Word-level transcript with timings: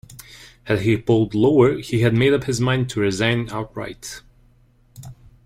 Had 0.63 0.79
he 0.79 0.97
polled 0.97 1.35
lower, 1.35 1.77
he 1.77 1.99
had 1.99 2.15
made 2.15 2.33
up 2.33 2.45
his 2.45 2.59
mind 2.59 2.89
to 2.89 2.99
resign 2.99 3.47
outright. 3.51 4.23